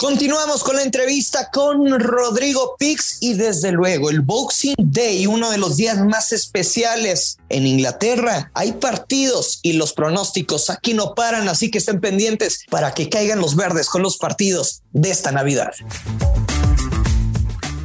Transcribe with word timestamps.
Continuamos 0.00 0.64
con 0.64 0.76
la 0.76 0.82
entrevista 0.82 1.50
con 1.52 2.00
Rodrigo 2.00 2.74
Pix 2.78 3.18
y 3.20 3.34
desde 3.34 3.70
luego 3.70 4.08
el 4.08 4.22
Boxing 4.22 4.74
Day, 4.78 5.26
uno 5.26 5.50
de 5.50 5.58
los 5.58 5.76
días 5.76 5.98
más 5.98 6.32
especiales 6.32 7.36
en 7.50 7.66
Inglaterra. 7.66 8.50
Hay 8.54 8.72
partidos 8.72 9.58
y 9.60 9.74
los 9.74 9.92
pronósticos 9.92 10.70
aquí 10.70 10.94
no 10.94 11.14
paran, 11.14 11.50
así 11.50 11.70
que 11.70 11.76
estén 11.76 12.00
pendientes 12.00 12.64
para 12.70 12.94
que 12.94 13.10
caigan 13.10 13.40
los 13.40 13.56
verdes 13.56 13.90
con 13.90 14.00
los 14.00 14.16
partidos 14.16 14.80
de 14.92 15.10
esta 15.10 15.32
Navidad. 15.32 15.72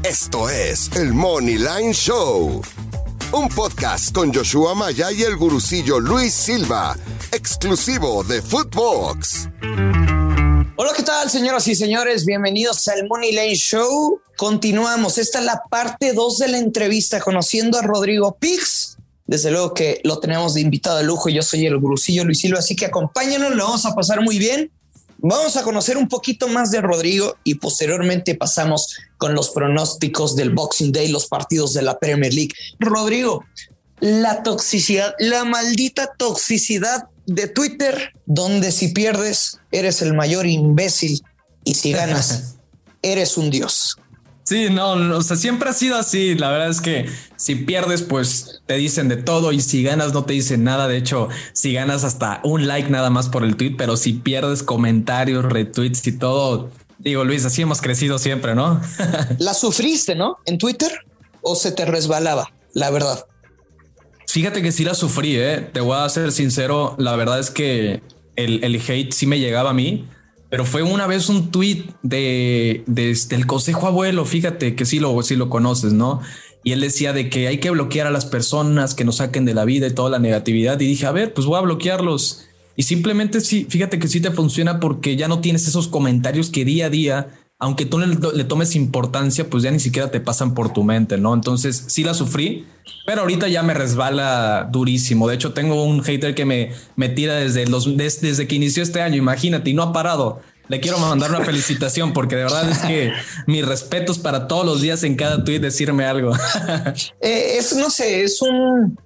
Esto 0.03 0.49
es 0.49 0.89
el 0.95 1.13
Money 1.13 1.57
Line 1.57 1.93
Show, 1.93 2.61
un 3.33 3.49
podcast 3.49 4.15
con 4.15 4.33
Joshua 4.33 4.73
Maya 4.73 5.11
y 5.11 5.23
el 5.23 5.35
gurucillo 5.35 5.99
Luis 5.99 6.33
Silva, 6.33 6.95
exclusivo 7.33 8.23
de 8.23 8.41
Footbox. 8.41 9.49
Hola, 10.77 10.91
¿qué 10.93 11.03
tal, 11.03 11.29
señoras 11.29 11.65
y 11.69 11.75
señores? 11.75 12.25
Bienvenidos 12.25 12.85
al 12.89 13.07
Money 13.07 13.31
Lane 13.31 13.55
Show. 13.55 14.19
Continuamos. 14.35 15.17
Esta 15.17 15.39
es 15.39 15.45
la 15.45 15.63
parte 15.69 16.11
2 16.11 16.37
de 16.39 16.47
la 16.49 16.57
entrevista 16.57 17.21
conociendo 17.21 17.79
a 17.79 17.81
Rodrigo 17.81 18.35
Pix. 18.37 18.97
Desde 19.25 19.51
luego 19.51 19.73
que 19.73 20.01
lo 20.03 20.19
tenemos 20.19 20.53
de 20.53 20.59
invitado 20.59 20.97
de 20.97 21.05
lujo. 21.05 21.29
Yo 21.29 21.43
soy 21.43 21.65
el 21.65 21.77
gurucillo 21.77 22.25
Luis 22.25 22.41
Silva, 22.41 22.59
así 22.59 22.75
que 22.75 22.87
acompáñanos, 22.87 23.55
lo 23.55 23.63
vamos 23.63 23.85
a 23.85 23.95
pasar 23.95 24.19
muy 24.19 24.37
bien. 24.37 24.69
Vamos 25.19 25.55
a 25.55 25.63
conocer 25.63 25.95
un 25.95 26.09
poquito 26.09 26.49
más 26.49 26.71
de 26.71 26.81
Rodrigo 26.81 27.37
y 27.45 27.55
posteriormente 27.55 28.35
pasamos 28.35 28.97
con 29.17 29.33
los 29.33 29.51
pronósticos 29.51 30.35
del 30.35 30.49
Boxing 30.49 30.91
Day, 30.91 31.07
los 31.07 31.27
partidos 31.27 31.71
de 31.71 31.83
la 31.83 31.97
Premier 31.99 32.33
League. 32.33 32.53
Rodrigo, 32.79 33.45
la 34.01 34.43
toxicidad, 34.43 35.15
la 35.19 35.45
maldita 35.45 36.11
toxicidad 36.17 37.05
de 37.25 37.47
Twitter, 37.47 38.13
donde 38.25 38.71
si 38.71 38.89
pierdes 38.89 39.59
eres 39.71 40.01
el 40.01 40.13
mayor 40.13 40.45
imbécil 40.45 41.21
y 41.63 41.75
si 41.75 41.91
ganas 41.91 42.55
eres 43.01 43.37
un 43.37 43.49
dios. 43.49 43.97
Sí, 44.45 44.67
no, 44.69 44.91
o 44.91 45.23
sea, 45.23 45.37
siempre 45.37 45.69
ha 45.69 45.73
sido 45.73 45.97
así. 45.97 46.35
La 46.35 46.51
verdad 46.51 46.69
es 46.69 46.79
que 46.79 47.09
si 47.35 47.55
pierdes, 47.55 48.03
pues 48.03 48.61
te 48.67 48.75
dicen 48.75 49.09
de 49.09 49.17
todo 49.17 49.51
y 49.51 49.59
si 49.59 49.81
ganas 49.81 50.13
no 50.13 50.23
te 50.23 50.33
dicen 50.33 50.63
nada. 50.63 50.87
De 50.87 50.97
hecho, 50.97 51.29
si 51.53 51.73
ganas 51.73 52.03
hasta 52.03 52.41
un 52.43 52.67
like 52.67 52.91
nada 52.91 53.09
más 53.09 53.27
por 53.27 53.43
el 53.43 53.55
tweet, 53.55 53.75
pero 53.75 53.97
si 53.97 54.13
pierdes 54.13 54.61
comentarios, 54.61 55.45
retweets 55.45 56.05
y 56.05 56.11
todo, 56.11 56.69
digo 56.99 57.23
Luis, 57.23 57.43
así 57.43 57.63
hemos 57.63 57.81
crecido 57.81 58.19
siempre, 58.19 58.53
¿no? 58.53 58.79
¿La 59.39 59.55
sufriste, 59.55 60.13
no? 60.13 60.37
En 60.45 60.59
Twitter 60.59 60.91
o 61.41 61.55
se 61.55 61.71
te 61.71 61.85
resbalaba, 61.85 62.51
la 62.73 62.91
verdad. 62.91 63.25
Fíjate 64.35 64.61
que 64.61 64.73
sí 64.73 64.83
la 64.83 64.95
sufrí, 64.95 65.37
¿eh? 65.37 65.65
te 65.71 65.79
voy 65.79 65.95
a 65.95 66.09
ser 66.09 66.29
sincero, 66.33 66.93
la 66.97 67.15
verdad 67.15 67.39
es 67.39 67.49
que 67.49 68.01
el, 68.35 68.65
el 68.65 68.75
hate 68.85 69.13
sí 69.13 69.27
me 69.27 69.39
llegaba 69.39 69.69
a 69.69 69.73
mí, 69.73 70.09
pero 70.49 70.65
fue 70.65 70.83
una 70.83 71.07
vez 71.07 71.29
un 71.29 71.51
tweet 71.51 71.85
de, 72.03 72.83
de 72.85 73.11
este, 73.11 73.37
del 73.37 73.47
consejo 73.47 73.87
abuelo, 73.87 74.25
fíjate 74.25 74.75
que 74.75 74.83
sí 74.83 74.99
lo, 74.99 75.23
sí 75.23 75.37
lo 75.37 75.47
conoces, 75.47 75.93
¿no? 75.93 76.19
Y 76.65 76.73
él 76.73 76.81
decía 76.81 77.13
de 77.13 77.29
que 77.29 77.47
hay 77.47 77.59
que 77.59 77.69
bloquear 77.69 78.07
a 78.07 78.11
las 78.11 78.25
personas 78.25 78.93
que 78.93 79.05
nos 79.05 79.15
saquen 79.15 79.45
de 79.45 79.53
la 79.53 79.63
vida 79.63 79.87
y 79.87 79.93
toda 79.93 80.09
la 80.09 80.19
negatividad. 80.19 80.77
Y 80.81 80.85
dije, 80.85 81.05
a 81.05 81.13
ver, 81.13 81.33
pues 81.33 81.47
voy 81.47 81.57
a 81.57 81.61
bloquearlos. 81.61 82.45
Y 82.75 82.83
simplemente 82.83 83.39
sí, 83.39 83.65
fíjate 83.69 83.99
que 83.99 84.09
sí 84.09 84.19
te 84.19 84.31
funciona 84.31 84.81
porque 84.81 85.15
ya 85.15 85.29
no 85.29 85.39
tienes 85.39 85.65
esos 85.65 85.87
comentarios 85.87 86.49
que 86.49 86.65
día 86.65 86.87
a 86.87 86.89
día 86.89 87.29
aunque 87.57 87.85
tú 87.85 87.99
le, 87.99 88.43
tomes 88.43 88.75
importancia, 88.75 89.49
pues 89.49 89.63
ya 89.63 89.71
ni 89.71 89.79
siquiera 89.79 90.11
te 90.11 90.19
pasan 90.19 90.53
por 90.53 90.73
tu 90.73 90.83
mente, 90.83 91.17
¿no? 91.17 91.33
Entonces 91.33 91.85
sí 91.87 92.03
la 92.03 92.13
sufrí, 92.13 92.67
pero 93.05 93.21
ahorita 93.21 93.47
ya 93.47 93.63
me 93.63 93.73
resbala 93.73 94.67
durísimo. 94.69 95.27
De 95.29 95.35
hecho, 95.35 95.53
tengo 95.53 95.83
un 95.83 96.03
hater 96.03 96.35
que 96.35 96.43
me, 96.43 96.73
me 96.97 97.07
tira 97.07 97.35
desde, 97.35 97.65
los, 97.65 97.95
desde, 97.95 98.47
que 98.47 98.55
inició 98.55 98.83
este 98.83 99.01
año, 99.01 99.15
imagínate, 99.15 99.69
y 99.69 99.73
no 99.73 99.83
ha 99.83 99.93
parado. 99.93 100.41
Le 100.67 100.81
quiero 100.81 100.97
mandar 100.97 101.29
una 101.29 101.45
felicitación 101.45 102.11
porque 102.11 102.35
de 102.35 102.43
verdad 102.43 102.69
es 102.69 102.79
que 102.79 103.11
mis 103.45 103.65
respetos 103.65 104.17
para 104.17 104.47
todos 104.47 104.65
los 104.65 104.81
días 104.81 105.03
en 105.03 105.15
cada 105.15 105.43
tweet 105.43 105.59
decirme 105.59 106.05
algo. 106.05 106.33
Eh, 107.21 107.57
es, 107.57 107.75
no 107.75 107.89
sé, 107.89 108.23
es 108.23 108.41
un, 108.41 108.99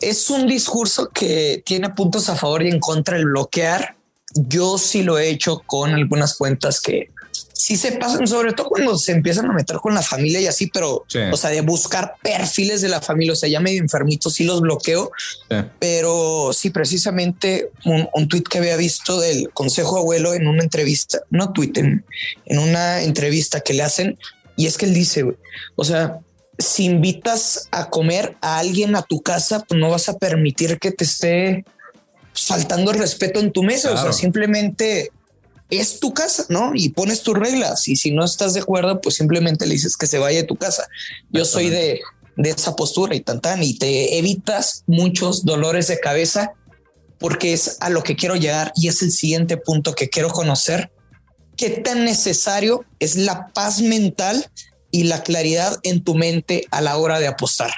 es 0.00 0.30
un 0.30 0.46
discurso 0.46 1.10
que 1.10 1.62
tiene 1.64 1.90
puntos 1.90 2.28
a 2.28 2.36
favor 2.36 2.62
y 2.62 2.70
en 2.70 2.80
contra 2.80 3.16
el 3.16 3.26
bloquear. 3.26 3.96
Yo 4.34 4.78
sí 4.78 5.02
lo 5.02 5.18
he 5.18 5.28
hecho 5.28 5.62
con 5.66 5.94
algunas 5.94 6.36
cuentas 6.36 6.80
que 6.80 7.10
sí 7.56 7.76
se 7.76 7.92
pasan, 7.92 8.26
sobre 8.26 8.52
todo 8.52 8.68
cuando 8.68 8.98
se 8.98 9.12
empiezan 9.12 9.50
a 9.50 9.52
meter 9.54 9.76
con 9.76 9.94
la 9.94 10.02
familia 10.02 10.40
y 10.40 10.46
así, 10.46 10.66
pero, 10.66 11.04
o 11.32 11.36
sea, 11.36 11.50
de 11.50 11.62
buscar 11.62 12.16
perfiles 12.22 12.82
de 12.82 12.88
la 12.88 13.00
familia, 13.00 13.32
o 13.32 13.36
sea, 13.36 13.48
ya 13.48 13.60
medio 13.60 13.80
enfermito, 13.80 14.28
sí 14.28 14.44
los 14.44 14.60
bloqueo, 14.60 15.10
pero 15.78 16.50
sí, 16.52 16.68
precisamente 16.68 17.70
un, 17.86 18.08
un 18.12 18.28
tweet 18.28 18.42
que 18.42 18.58
había 18.58 18.76
visto 18.76 19.20
del 19.20 19.50
consejo 19.54 19.96
abuelo 19.96 20.34
en 20.34 20.46
una 20.46 20.62
entrevista, 20.62 21.20
no 21.30 21.52
tweet, 21.52 21.72
en, 21.76 22.04
una 22.58 23.02
entrevista 23.02 23.60
que 23.60 23.72
le 23.72 23.82
hacen, 23.82 24.18
y 24.56 24.66
es 24.66 24.76
que 24.76 24.84
él 24.84 24.92
dice, 24.92 25.24
o 25.76 25.84
sea, 25.84 26.18
si 26.58 26.84
invitas 26.84 27.68
a 27.70 27.88
comer 27.88 28.36
a 28.42 28.58
alguien 28.58 28.96
a 28.96 29.02
tu 29.02 29.22
casa, 29.22 29.64
pues 29.66 29.80
no 29.80 29.90
vas 29.90 30.08
a 30.08 30.18
permitir 30.18 30.78
que 30.78 30.90
te 30.90 31.04
esté 31.04 31.64
faltando 32.32 32.90
el 32.90 32.98
respeto 32.98 33.40
en 33.40 33.52
tu 33.52 33.62
mesa. 33.62 33.92
O 33.92 33.96
sea, 33.96 34.12
simplemente 34.14 35.10
es 35.70 36.00
tu 36.00 36.14
casa, 36.14 36.46
¿no? 36.48 36.72
Y 36.74 36.90
pones 36.90 37.22
tus 37.22 37.34
reglas 37.34 37.88
y 37.88 37.96
si 37.96 38.10
no 38.10 38.24
estás 38.24 38.54
de 38.54 38.60
acuerdo, 38.60 39.00
pues 39.00 39.16
simplemente 39.16 39.66
le 39.66 39.74
dices 39.74 39.96
que 39.96 40.06
se 40.06 40.18
vaya 40.18 40.38
de 40.38 40.46
tu 40.46 40.56
casa. 40.56 40.86
Yo 41.30 41.44
soy 41.44 41.70
de, 41.70 42.00
de 42.36 42.50
esa 42.50 42.76
postura 42.76 43.14
y 43.14 43.20
tan 43.20 43.40
tan 43.40 43.62
y 43.62 43.74
te 43.78 44.18
evitas 44.18 44.84
muchos 44.86 45.44
dolores 45.44 45.88
de 45.88 45.98
cabeza 45.98 46.52
porque 47.18 47.52
es 47.52 47.78
a 47.80 47.90
lo 47.90 48.02
que 48.02 48.16
quiero 48.16 48.36
llegar 48.36 48.72
y 48.76 48.88
es 48.88 49.02
el 49.02 49.10
siguiente 49.10 49.56
punto 49.56 49.94
que 49.94 50.08
quiero 50.08 50.28
conocer. 50.28 50.92
¿Qué 51.56 51.70
tan 51.70 52.04
necesario 52.04 52.84
es 53.00 53.16
la 53.16 53.48
paz 53.48 53.80
mental 53.80 54.50
y 54.90 55.04
la 55.04 55.22
claridad 55.22 55.78
en 55.82 56.04
tu 56.04 56.14
mente 56.14 56.66
a 56.70 56.82
la 56.82 56.98
hora 56.98 57.18
de 57.18 57.26
apostar? 57.26 57.72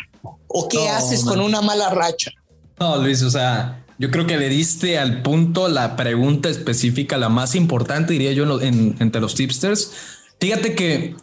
¿O 0.49 0.69
qué 0.69 0.89
haces 0.89 1.23
con 1.23 1.41
una 1.41 1.61
mala 1.63 1.91
racha? 1.91 2.33
No, 2.79 2.97
Luis, 2.97 3.23
o 3.23 3.31
sea, 3.31 3.85
yo 3.99 4.11
creo 4.11 4.27
que 4.27 4.37
le 4.37 4.49
diste 4.49 4.99
al 4.99 5.23
punto 5.23 5.69
la 5.69 5.97
pregunta 5.97 6.49
específica, 6.49 7.19
la 7.19 7.29
más 7.29 7.55
importante, 7.57 8.13
diría 8.13 8.33
yo, 8.33 8.61
entre 8.61 9.21
los 9.21 9.35
tipsters. 9.35 9.93
Fíjate 10.41 10.75
que 10.77 11.17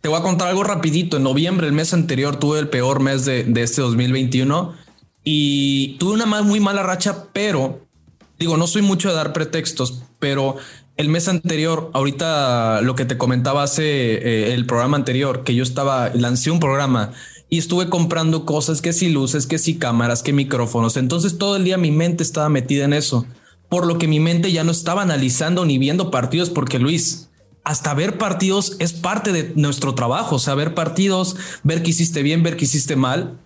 te 0.00 0.08
voy 0.08 0.18
a 0.18 0.22
contar 0.22 0.48
algo 0.48 0.64
rapidito. 0.64 1.16
En 1.16 1.22
noviembre, 1.22 1.68
el 1.68 1.72
mes 1.72 1.94
anterior, 1.94 2.36
tuve 2.36 2.58
el 2.58 2.68
peor 2.68 3.00
mes 3.00 3.24
de, 3.24 3.46
este 3.62 3.82
2021 3.82 4.74
y 5.22 5.96
tuve 5.98 6.14
una 6.14 6.26
muy 6.42 6.58
mala 6.58 6.82
racha, 6.82 7.26
pero 7.32 7.86
digo, 8.38 8.56
no 8.56 8.66
soy 8.66 8.82
mucho 8.82 9.08
de 9.10 9.14
dar 9.14 9.32
pretextos, 9.32 10.02
pero 10.18 10.56
el 10.96 11.08
mes 11.08 11.28
anterior, 11.28 11.90
ahorita 11.94 12.80
lo 12.82 12.96
que 12.96 13.04
te 13.04 13.16
comentaba 13.16 13.62
hace 13.62 13.84
eh, 13.84 14.54
el 14.54 14.66
programa 14.66 14.96
anterior, 14.96 15.44
que 15.44 15.54
yo 15.54 15.62
estaba, 15.62 16.10
lancé 16.14 16.50
un 16.50 16.58
programa 16.58 17.12
y 17.50 17.58
estuve 17.58 17.88
comprando 17.88 18.44
cosas 18.44 18.82
que 18.82 18.92
si 18.92 19.08
luces, 19.08 19.46
que 19.46 19.58
si 19.58 19.76
cámaras, 19.76 20.22
que 20.22 20.32
micrófonos. 20.32 20.96
Entonces 20.96 21.38
todo 21.38 21.56
el 21.56 21.64
día 21.64 21.78
mi 21.78 21.90
mente 21.90 22.22
estaba 22.22 22.48
metida 22.48 22.84
en 22.84 22.92
eso, 22.92 23.26
por 23.68 23.86
lo 23.86 23.98
que 23.98 24.08
mi 24.08 24.20
mente 24.20 24.52
ya 24.52 24.64
no 24.64 24.70
estaba 24.70 25.02
analizando 25.02 25.64
ni 25.64 25.78
viendo 25.78 26.10
partidos, 26.10 26.50
porque 26.50 26.78
Luis, 26.78 27.28
hasta 27.64 27.94
ver 27.94 28.18
partidos 28.18 28.76
es 28.78 28.92
parte 28.92 29.32
de 29.32 29.52
nuestro 29.54 29.94
trabajo, 29.94 30.36
o 30.36 30.38
sea, 30.38 30.54
ver 30.54 30.74
partidos, 30.74 31.36
ver 31.64 31.82
que 31.82 31.90
hiciste 31.90 32.22
bien, 32.22 32.42
ver 32.42 32.56
que 32.56 32.64
hiciste 32.64 32.96
mal. 32.96 33.38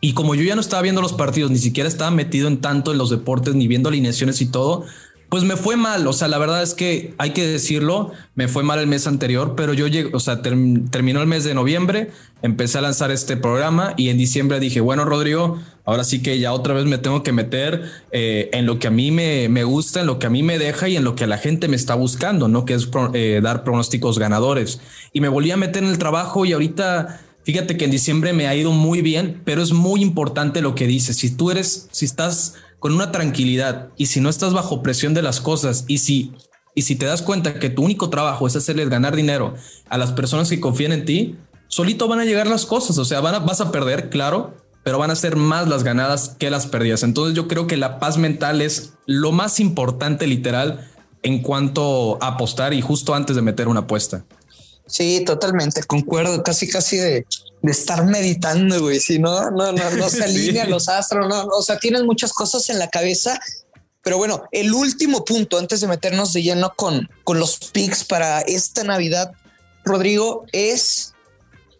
Y 0.00 0.12
como 0.12 0.36
yo 0.36 0.44
ya 0.44 0.54
no 0.54 0.60
estaba 0.60 0.82
viendo 0.82 1.02
los 1.02 1.12
partidos, 1.12 1.50
ni 1.50 1.58
siquiera 1.58 1.88
estaba 1.88 2.10
metido 2.12 2.46
en 2.46 2.60
tanto 2.60 2.92
en 2.92 2.98
los 2.98 3.10
deportes, 3.10 3.54
ni 3.54 3.66
viendo 3.66 3.88
alineaciones 3.88 4.40
y 4.40 4.46
todo, 4.46 4.84
pues 5.28 5.44
me 5.44 5.56
fue 5.56 5.76
mal, 5.76 6.06
o 6.06 6.12
sea, 6.14 6.26
la 6.26 6.38
verdad 6.38 6.62
es 6.62 6.72
que 6.72 7.14
hay 7.18 7.30
que 7.30 7.46
decirlo, 7.46 8.12
me 8.34 8.48
fue 8.48 8.62
mal 8.62 8.78
el 8.78 8.86
mes 8.86 9.06
anterior, 9.06 9.54
pero 9.56 9.74
yo 9.74 9.86
llegué, 9.86 10.10
o 10.14 10.20
sea, 10.20 10.40
terminó 10.40 11.20
el 11.20 11.26
mes 11.26 11.44
de 11.44 11.52
noviembre, 11.52 12.10
empecé 12.40 12.78
a 12.78 12.80
lanzar 12.80 13.10
este 13.10 13.36
programa 13.36 13.92
y 13.98 14.08
en 14.08 14.16
diciembre 14.16 14.58
dije, 14.58 14.80
bueno, 14.80 15.04
Rodrigo, 15.04 15.60
ahora 15.84 16.04
sí 16.04 16.22
que 16.22 16.38
ya 16.38 16.54
otra 16.54 16.72
vez 16.72 16.86
me 16.86 16.96
tengo 16.96 17.22
que 17.22 17.32
meter 17.32 17.82
eh, 18.10 18.48
en 18.54 18.64
lo 18.64 18.78
que 18.78 18.86
a 18.86 18.90
mí 18.90 19.10
me, 19.10 19.50
me, 19.50 19.64
gusta, 19.64 20.00
en 20.00 20.06
lo 20.06 20.18
que 20.18 20.26
a 20.26 20.30
mí 20.30 20.42
me 20.42 20.58
deja 20.58 20.88
y 20.88 20.96
en 20.96 21.04
lo 21.04 21.14
que 21.14 21.26
la 21.26 21.36
gente 21.36 21.68
me 21.68 21.76
está 21.76 21.94
buscando, 21.94 22.48
¿no? 22.48 22.64
Que 22.64 22.74
es 22.74 22.88
eh, 23.12 23.40
dar 23.42 23.64
pronósticos 23.64 24.18
ganadores. 24.18 24.80
Y 25.12 25.20
me 25.20 25.28
volví 25.28 25.50
a 25.50 25.58
meter 25.58 25.82
en 25.82 25.90
el 25.90 25.98
trabajo 25.98 26.44
y 26.44 26.52
ahorita... 26.52 27.20
Fíjate 27.44 27.78
que 27.78 27.86
en 27.86 27.90
diciembre 27.90 28.34
me 28.34 28.46
ha 28.46 28.54
ido 28.54 28.72
muy 28.72 29.00
bien, 29.00 29.40
pero 29.46 29.62
es 29.62 29.72
muy 29.72 30.02
importante 30.02 30.60
lo 30.60 30.74
que 30.74 30.86
dices. 30.86 31.16
Si 31.16 31.30
tú 31.30 31.50
eres, 31.50 31.88
si 31.92 32.04
estás 32.04 32.56
con 32.78 32.92
una 32.92 33.12
tranquilidad 33.12 33.88
y 33.96 34.06
si 34.06 34.20
no 34.20 34.28
estás 34.28 34.52
bajo 34.52 34.82
presión 34.82 35.14
de 35.14 35.22
las 35.22 35.40
cosas 35.40 35.84
y 35.88 35.98
si 35.98 36.32
y 36.78 36.82
si 36.82 36.94
te 36.94 37.06
das 37.06 37.22
cuenta 37.22 37.58
que 37.58 37.70
tu 37.70 37.82
único 37.82 38.08
trabajo 38.08 38.46
es 38.46 38.54
hacerles 38.54 38.88
ganar 38.88 39.16
dinero 39.16 39.54
a 39.88 39.98
las 39.98 40.12
personas 40.12 40.48
que 40.48 40.60
confían 40.60 40.92
en 40.92 41.04
ti, 41.04 41.36
solito 41.66 42.06
van 42.06 42.20
a 42.20 42.24
llegar 42.24 42.46
las 42.46 42.66
cosas, 42.66 42.98
o 42.98 43.04
sea, 43.04 43.20
van 43.20 43.34
a, 43.34 43.38
vas 43.40 43.60
a 43.60 43.72
perder, 43.72 44.10
claro, 44.10 44.54
pero 44.84 44.96
van 44.96 45.10
a 45.10 45.16
ser 45.16 45.34
más 45.34 45.66
las 45.66 45.82
ganadas 45.82 46.36
que 46.38 46.50
las 46.50 46.68
perdidas. 46.68 47.02
Entonces 47.02 47.34
yo 47.34 47.48
creo 47.48 47.66
que 47.66 47.76
la 47.76 47.98
paz 47.98 48.16
mental 48.16 48.62
es 48.62 48.92
lo 49.06 49.32
más 49.32 49.58
importante 49.58 50.28
literal 50.28 50.88
en 51.24 51.42
cuanto 51.42 52.16
a 52.22 52.28
apostar 52.28 52.72
y 52.72 52.80
justo 52.80 53.12
antes 53.12 53.34
de 53.34 53.42
meter 53.42 53.66
una 53.66 53.80
apuesta. 53.80 54.24
Sí, 54.88 55.22
totalmente, 55.24 55.82
concuerdo, 55.84 56.42
casi 56.42 56.68
casi 56.68 56.96
de 56.96 57.26
de 57.62 57.72
estar 57.72 58.04
meditando, 58.04 58.80
güey. 58.80 59.00
Si 59.00 59.18
no, 59.18 59.50
no, 59.50 59.72
no, 59.72 59.90
no 59.90 60.08
se 60.08 60.24
alinean 60.24 60.70
los 60.70 60.88
astros, 60.88 61.28
no, 61.28 61.44
o 61.46 61.62
sea, 61.62 61.78
tienes 61.78 62.04
muchas 62.04 62.32
cosas 62.32 62.68
en 62.70 62.78
la 62.78 62.88
cabeza 62.88 63.38
Pero 64.02 64.18
bueno, 64.18 64.44
el 64.52 64.72
último 64.72 65.24
punto 65.24 65.58
antes 65.58 65.80
de 65.80 65.88
meternos 65.88 66.32
de 66.32 66.42
lleno 66.42 66.72
con, 66.76 67.08
con 67.24 67.38
los 67.38 67.58
picks 67.72 68.04
para 68.04 68.40
esta 68.40 68.84
Navidad, 68.84 69.32
Rodrigo, 69.84 70.44
es 70.52 71.14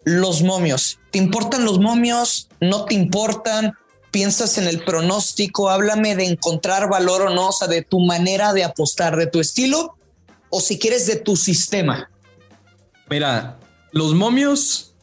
los 0.04 0.42
momios. 0.42 0.98
¿Te 1.10 1.18
importan 1.18 1.64
los 1.64 1.78
momios? 1.78 2.48
¿No 2.60 2.84
te 2.84 2.94
importan? 2.94 3.74
¿Piensas 4.10 4.58
en 4.58 4.66
el 4.66 4.84
pronóstico? 4.84 5.68
Háblame 5.68 6.16
de 6.16 6.24
encontrar 6.24 6.88
valor 6.88 7.22
o 7.22 7.30
no, 7.30 7.48
o 7.48 7.52
sea, 7.52 7.68
de 7.68 7.82
tu 7.82 8.00
manera 8.00 8.52
de 8.52 8.64
apostar, 8.64 9.16
de 9.16 9.26
tu 9.26 9.38
estilo, 9.38 9.96
o 10.50 10.60
si 10.60 10.78
quieres 10.78 11.06
de 11.06 11.16
tu 11.16 11.36
sistema. 11.36 12.10
Mira, 13.10 13.58
los 13.92 14.14
momios 14.14 14.94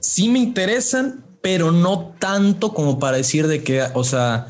sí 0.00 0.28
me 0.28 0.38
interesan, 0.38 1.24
pero 1.42 1.72
no 1.72 2.14
tanto 2.18 2.72
como 2.74 2.98
para 2.98 3.16
decir 3.16 3.46
de 3.46 3.62
que, 3.62 3.82
o 3.94 4.04
sea, 4.04 4.48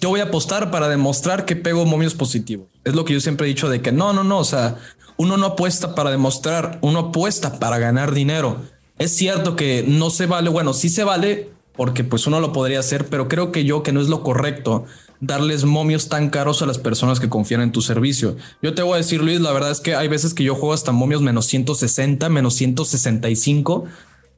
yo 0.00 0.08
voy 0.08 0.20
a 0.20 0.24
apostar 0.24 0.70
para 0.70 0.88
demostrar 0.88 1.44
que 1.44 1.56
pego 1.56 1.84
momios 1.84 2.14
positivos. 2.14 2.68
Es 2.84 2.94
lo 2.94 3.04
que 3.04 3.12
yo 3.12 3.20
siempre 3.20 3.46
he 3.46 3.48
dicho 3.48 3.68
de 3.68 3.82
que 3.82 3.92
no, 3.92 4.12
no, 4.12 4.24
no, 4.24 4.38
o 4.38 4.44
sea, 4.44 4.76
uno 5.16 5.36
no 5.36 5.46
apuesta 5.46 5.94
para 5.94 6.10
demostrar, 6.10 6.78
uno 6.82 6.98
apuesta 6.98 7.58
para 7.58 7.78
ganar 7.78 8.12
dinero. 8.12 8.60
Es 8.98 9.12
cierto 9.14 9.56
que 9.56 9.84
no 9.86 10.10
se 10.10 10.26
vale, 10.26 10.48
bueno, 10.48 10.74
sí 10.74 10.88
se 10.88 11.04
vale 11.04 11.50
porque 11.76 12.04
pues 12.04 12.26
uno 12.26 12.40
lo 12.40 12.52
podría 12.52 12.80
hacer, 12.80 13.06
pero 13.06 13.28
creo 13.28 13.52
que 13.52 13.64
yo 13.64 13.82
que 13.82 13.92
no 13.92 14.00
es 14.00 14.08
lo 14.08 14.22
correcto 14.22 14.84
darles 15.22 15.64
momios 15.64 16.08
tan 16.08 16.30
caros 16.30 16.62
a 16.62 16.66
las 16.66 16.78
personas 16.78 17.20
que 17.20 17.28
confían 17.28 17.60
en 17.60 17.70
tu 17.70 17.80
servicio. 17.80 18.36
Yo 18.60 18.74
te 18.74 18.82
voy 18.82 18.94
a 18.94 18.96
decir, 18.96 19.22
Luis, 19.22 19.40
la 19.40 19.52
verdad 19.52 19.70
es 19.70 19.80
que 19.80 19.94
hay 19.94 20.08
veces 20.08 20.34
que 20.34 20.42
yo 20.42 20.56
juego 20.56 20.74
hasta 20.74 20.90
momios 20.90 21.22
menos 21.22 21.46
160, 21.46 22.28
menos 22.28 22.54
165, 22.54 23.84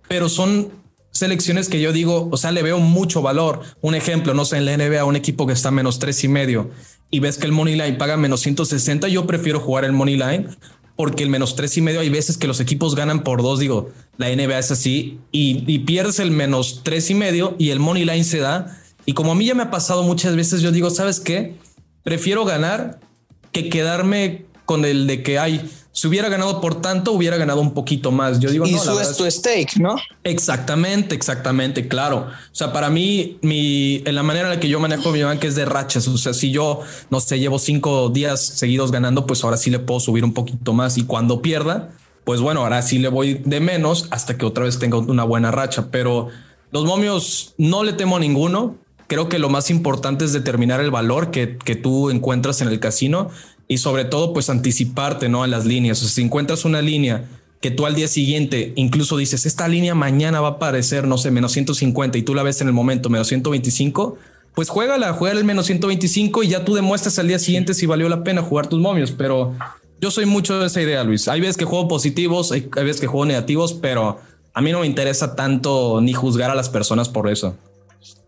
pero 0.08 0.28
son 0.28 0.68
selecciones 1.10 1.70
que 1.70 1.80
yo 1.80 1.92
digo, 1.92 2.28
o 2.30 2.36
sea, 2.36 2.52
le 2.52 2.62
veo 2.62 2.80
mucho 2.80 3.22
valor. 3.22 3.62
Un 3.80 3.94
ejemplo, 3.94 4.34
no 4.34 4.44
sé, 4.44 4.58
en 4.58 4.66
la 4.66 4.76
NBA, 4.76 5.06
un 5.06 5.16
equipo 5.16 5.46
que 5.46 5.54
está 5.54 5.70
menos 5.70 5.98
tres 5.98 6.22
y 6.22 6.28
medio 6.28 6.70
y 7.10 7.20
ves 7.20 7.38
que 7.38 7.46
el 7.46 7.52
money 7.52 7.76
line 7.76 7.94
paga 7.94 8.18
menos 8.18 8.40
160, 8.42 9.08
yo 9.08 9.26
prefiero 9.26 9.60
jugar 9.60 9.84
el 9.84 9.92
money 9.92 10.16
line 10.16 10.48
porque 10.96 11.22
el 11.22 11.30
menos 11.30 11.56
tres 11.56 11.76
y 11.78 11.80
medio 11.80 12.00
hay 12.00 12.10
veces 12.10 12.36
que 12.36 12.46
los 12.46 12.60
equipos 12.60 12.94
ganan 12.94 13.24
por 13.24 13.40
dos. 13.42 13.58
Digo, 13.58 13.90
la 14.18 14.28
NBA 14.28 14.58
es 14.58 14.70
así 14.70 15.18
y, 15.32 15.64
y 15.66 15.78
pierdes 15.80 16.18
el 16.18 16.30
menos 16.30 16.82
tres 16.84 17.08
y 17.08 17.14
medio 17.14 17.56
y 17.58 17.70
el 17.70 17.80
money 17.80 18.04
line 18.04 18.24
se 18.24 18.38
da. 18.38 18.80
Y 19.06 19.12
como 19.12 19.32
a 19.32 19.34
mí 19.34 19.46
ya 19.46 19.54
me 19.54 19.64
ha 19.64 19.70
pasado 19.70 20.02
muchas 20.02 20.36
veces, 20.36 20.60
yo 20.62 20.72
digo, 20.72 20.90
¿sabes 20.90 21.20
qué? 21.20 21.56
Prefiero 22.02 22.44
ganar 22.44 23.00
que 23.52 23.68
quedarme 23.68 24.46
con 24.64 24.84
el 24.84 25.06
de 25.06 25.22
que 25.22 25.38
hay 25.38 25.70
si 25.94 26.08
hubiera 26.08 26.28
ganado 26.28 26.60
por 26.60 26.80
tanto, 26.80 27.12
hubiera 27.12 27.36
ganado 27.36 27.60
un 27.60 27.72
poquito 27.72 28.10
más. 28.10 28.40
Yo 28.40 28.50
digo, 28.50 28.66
y 28.66 28.72
no, 28.72 28.82
eso 28.82 29.00
es 29.00 29.16
tu 29.16 29.30
stake, 29.30 29.76
¿no? 29.76 29.94
Exactamente, 30.24 31.14
exactamente, 31.14 31.86
claro. 31.86 32.26
O 32.26 32.54
sea, 32.54 32.72
para 32.72 32.90
mí, 32.90 33.38
mi, 33.42 34.02
en 34.04 34.16
la 34.16 34.24
manera 34.24 34.48
en 34.48 34.54
la 34.56 34.60
que 34.60 34.68
yo 34.68 34.80
manejo 34.80 35.12
mi 35.12 35.22
banca 35.22 35.46
es 35.46 35.54
de 35.54 35.64
rachas. 35.64 36.08
O 36.08 36.18
sea, 36.18 36.34
si 36.34 36.50
yo, 36.50 36.80
no 37.10 37.20
sé, 37.20 37.38
llevo 37.38 37.60
cinco 37.60 38.08
días 38.08 38.44
seguidos 38.44 38.90
ganando, 38.90 39.24
pues 39.24 39.44
ahora 39.44 39.56
sí 39.56 39.70
le 39.70 39.78
puedo 39.78 40.00
subir 40.00 40.24
un 40.24 40.34
poquito 40.34 40.72
más. 40.72 40.98
Y 40.98 41.04
cuando 41.04 41.40
pierda, 41.40 41.90
pues 42.24 42.40
bueno, 42.40 42.62
ahora 42.62 42.82
sí 42.82 42.98
le 42.98 43.06
voy 43.06 43.34
de 43.44 43.60
menos 43.60 44.08
hasta 44.10 44.36
que 44.36 44.44
otra 44.44 44.64
vez 44.64 44.80
tenga 44.80 44.98
una 44.98 45.22
buena 45.22 45.52
racha. 45.52 45.92
Pero 45.92 46.26
los 46.72 46.84
momios 46.86 47.54
no 47.56 47.84
le 47.84 47.92
temo 47.92 48.16
a 48.16 48.20
ninguno. 48.20 48.78
Creo 49.06 49.28
que 49.28 49.38
lo 49.38 49.48
más 49.48 49.70
importante 49.70 50.24
es 50.24 50.32
determinar 50.32 50.80
el 50.80 50.90
valor 50.90 51.30
que, 51.30 51.56
que 51.56 51.76
tú 51.76 52.10
encuentras 52.10 52.60
en 52.60 52.68
el 52.68 52.80
casino 52.80 53.30
y 53.68 53.78
sobre 53.78 54.04
todo 54.04 54.32
pues 54.32 54.50
anticiparte 54.50 55.28
no 55.28 55.42
a 55.42 55.46
las 55.46 55.64
líneas. 55.64 55.98
Si 55.98 56.22
encuentras 56.22 56.64
una 56.64 56.82
línea 56.82 57.24
que 57.60 57.70
tú 57.70 57.86
al 57.86 57.94
día 57.94 58.08
siguiente 58.08 58.72
incluso 58.76 59.16
dices, 59.16 59.46
esta 59.46 59.68
línea 59.68 59.94
mañana 59.94 60.40
va 60.40 60.48
a 60.48 60.50
aparecer, 60.52 61.06
no 61.06 61.18
sé, 61.18 61.30
menos 61.30 61.52
150 61.52 62.18
y 62.18 62.22
tú 62.22 62.34
la 62.34 62.42
ves 62.42 62.60
en 62.60 62.68
el 62.68 62.74
momento 62.74 63.08
menos 63.08 63.28
125, 63.28 64.18
pues 64.54 64.68
juégala, 64.68 65.12
juega 65.12 65.38
el 65.38 65.44
menos 65.44 65.66
125 65.66 66.42
y 66.42 66.48
ya 66.48 66.64
tú 66.64 66.74
demuestras 66.74 67.18
al 67.18 67.28
día 67.28 67.38
siguiente 67.38 67.74
si 67.74 67.86
valió 67.86 68.08
la 68.08 68.22
pena 68.22 68.42
jugar 68.42 68.66
tus 68.66 68.80
momios. 68.80 69.12
Pero 69.12 69.54
yo 70.00 70.10
soy 70.10 70.26
mucho 70.26 70.58
de 70.58 70.66
esa 70.66 70.80
idea, 70.82 71.02
Luis. 71.04 71.26
Hay 71.28 71.40
veces 71.40 71.56
que 71.56 71.64
juego 71.64 71.88
positivos, 71.88 72.52
hay 72.52 72.68
veces 72.74 73.00
que 73.00 73.06
juego 73.06 73.26
negativos, 73.26 73.72
pero 73.72 74.20
a 74.52 74.60
mí 74.60 74.70
no 74.70 74.80
me 74.80 74.86
interesa 74.86 75.34
tanto 75.34 76.00
ni 76.00 76.12
juzgar 76.12 76.50
a 76.50 76.54
las 76.54 76.68
personas 76.68 77.08
por 77.08 77.28
eso. 77.30 77.56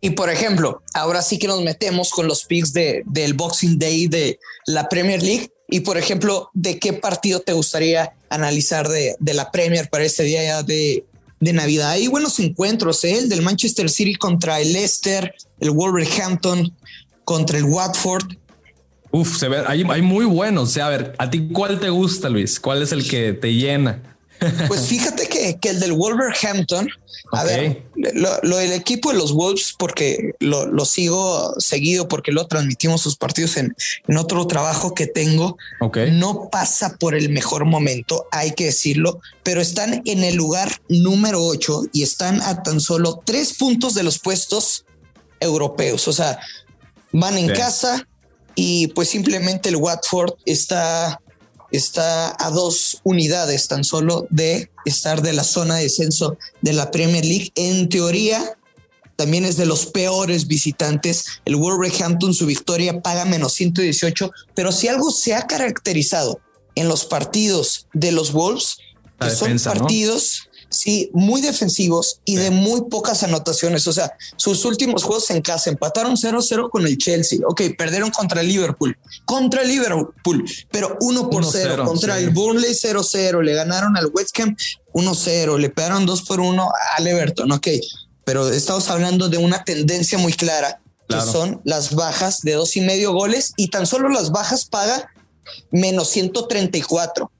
Y 0.00 0.10
por 0.10 0.30
ejemplo, 0.30 0.82
ahora 0.94 1.22
sí 1.22 1.38
que 1.38 1.48
nos 1.48 1.62
metemos 1.62 2.10
con 2.10 2.26
los 2.26 2.44
picks 2.44 2.72
de, 2.72 3.02
del 3.06 3.34
Boxing 3.34 3.78
Day 3.78 4.08
de 4.08 4.38
la 4.66 4.88
Premier 4.88 5.22
League. 5.22 5.50
Y 5.68 5.80
por 5.80 5.98
ejemplo, 5.98 6.50
¿de 6.54 6.78
qué 6.78 6.92
partido 6.92 7.40
te 7.40 7.52
gustaría 7.52 8.14
analizar 8.28 8.88
de, 8.88 9.16
de 9.18 9.34
la 9.34 9.50
Premier 9.50 9.88
para 9.90 10.04
este 10.04 10.22
día 10.22 10.62
de, 10.62 11.04
de 11.40 11.52
Navidad? 11.52 11.90
Hay 11.90 12.06
buenos 12.06 12.38
encuentros, 12.38 13.02
¿eh? 13.04 13.18
el 13.18 13.28
del 13.28 13.42
Manchester 13.42 13.90
City 13.90 14.14
contra 14.14 14.60
el 14.60 14.72
Leicester, 14.72 15.34
el 15.58 15.70
Wolverhampton 15.70 16.72
contra 17.24 17.58
el 17.58 17.64
Watford. 17.64 18.36
Uf, 19.10 19.38
se 19.38 19.48
ve, 19.48 19.64
hay, 19.66 19.82
hay 19.88 20.02
muy 20.02 20.24
buenos. 20.24 20.68
O 20.68 20.72
sea, 20.72 20.86
a 20.86 20.90
ver, 20.90 21.14
¿a 21.18 21.30
ti 21.30 21.48
cuál 21.52 21.80
te 21.80 21.88
gusta, 21.88 22.28
Luis? 22.28 22.60
¿Cuál 22.60 22.82
es 22.82 22.92
el 22.92 23.08
que 23.08 23.32
te 23.32 23.54
llena? 23.54 24.15
Pues 24.68 24.86
fíjate 24.86 25.28
que, 25.28 25.58
que 25.58 25.70
el 25.70 25.80
del 25.80 25.92
Wolverhampton, 25.92 26.88
a 27.32 27.44
ver, 27.44 27.82
lo, 27.94 28.56
del 28.56 28.72
equipo 28.72 29.10
de 29.10 29.18
los 29.18 29.32
Wolves, 29.32 29.74
porque 29.78 30.32
lo, 30.40 30.66
lo, 30.66 30.84
sigo 30.84 31.54
seguido, 31.58 32.08
porque 32.08 32.32
lo 32.32 32.46
transmitimos 32.46 33.00
sus 33.00 33.16
partidos 33.16 33.56
en, 33.56 33.74
en 34.06 34.16
otro 34.16 34.46
trabajo 34.46 34.94
que 34.94 35.06
tengo, 35.06 35.56
okay. 35.80 36.10
no 36.12 36.48
pasa 36.50 36.96
por 36.98 37.14
el 37.14 37.30
mejor 37.30 37.64
momento, 37.64 38.26
hay 38.30 38.52
que 38.52 38.66
decirlo, 38.66 39.20
pero 39.42 39.60
están 39.60 40.02
en 40.04 40.24
el 40.24 40.34
lugar 40.34 40.70
número 40.88 41.42
8 41.42 41.84
y 41.92 42.02
están 42.02 42.40
a 42.42 42.62
tan 42.62 42.80
solo 42.80 43.22
tres 43.24 43.54
puntos 43.54 43.94
de 43.94 44.02
los 44.02 44.18
puestos 44.18 44.84
europeos. 45.40 46.08
O 46.08 46.12
sea, 46.12 46.38
van 47.12 47.38
en 47.38 47.48
sí. 47.48 47.52
casa 47.54 48.06
y 48.54 48.88
pues 48.88 49.08
simplemente 49.08 49.68
el 49.68 49.76
Watford 49.76 50.34
está 50.44 51.20
está 51.76 52.36
a 52.38 52.50
dos 52.50 53.00
unidades 53.04 53.68
tan 53.68 53.84
solo 53.84 54.26
de 54.30 54.70
estar 54.84 55.22
de 55.22 55.32
la 55.32 55.44
zona 55.44 55.76
de 55.76 55.84
descenso 55.84 56.36
de 56.62 56.72
la 56.72 56.90
Premier 56.90 57.24
League. 57.24 57.52
En 57.54 57.88
teoría, 57.88 58.56
también 59.16 59.44
es 59.44 59.56
de 59.56 59.66
los 59.66 59.86
peores 59.86 60.46
visitantes. 60.46 61.26
El 61.44 61.56
Wolverhampton, 61.56 62.34
su 62.34 62.46
victoria 62.46 63.00
paga 63.00 63.24
menos 63.24 63.54
118, 63.54 64.30
pero 64.54 64.72
si 64.72 64.88
algo 64.88 65.10
se 65.10 65.34
ha 65.34 65.46
caracterizado 65.46 66.40
en 66.74 66.88
los 66.88 67.04
partidos 67.04 67.86
de 67.94 68.12
los 68.12 68.32
Wolves, 68.32 68.76
que 69.18 69.26
defensa, 69.26 69.70
son 69.70 69.78
partidos... 69.80 70.45
sí, 70.68 71.10
muy 71.12 71.40
defensivos 71.40 72.20
y 72.24 72.36
de 72.36 72.50
muy 72.50 72.82
pocas 72.90 73.22
anotaciones. 73.22 73.86
O 73.86 73.92
sea, 73.92 74.12
sus 74.36 74.64
últimos 74.64 75.04
juegos 75.04 75.30
en 75.30 75.42
casa 75.42 75.70
empataron 75.70 76.16
0-0 76.16 76.70
con 76.70 76.86
el 76.86 76.98
Chelsea. 76.98 77.40
Ok, 77.46 77.62
perdieron 77.76 78.10
contra 78.10 78.40
el 78.40 78.48
Liverpool, 78.48 78.96
contra 79.24 79.62
el 79.62 79.68
Liverpool, 79.68 80.44
pero 80.70 80.96
1 81.00 81.30
por 81.30 81.44
0 81.44 81.84
contra 81.84 82.16
sí. 82.16 82.24
el 82.24 82.30
Burnley 82.30 82.72
0-0. 82.72 83.42
Le 83.42 83.54
ganaron 83.54 83.96
al 83.96 84.10
West 84.12 84.38
Ham 84.40 84.56
1-0, 84.92 85.58
le 85.58 85.70
pegaron 85.70 86.06
2 86.06 86.22
por 86.22 86.40
1 86.40 86.68
al 86.96 87.06
Everton. 87.06 87.52
Ok, 87.52 87.68
pero 88.24 88.48
estamos 88.48 88.88
hablando 88.90 89.28
de 89.28 89.38
una 89.38 89.64
tendencia 89.64 90.18
muy 90.18 90.32
clara 90.32 90.80
claro. 91.06 91.24
que 91.24 91.32
son 91.32 91.60
las 91.64 91.94
bajas 91.94 92.40
de 92.42 92.52
dos 92.52 92.76
y 92.76 92.80
medio 92.80 93.12
goles 93.12 93.52
y 93.56 93.68
tan 93.68 93.86
solo 93.86 94.08
las 94.08 94.30
bajas 94.30 94.64
paga 94.64 95.10
menos 95.70 96.08
134. 96.10 97.30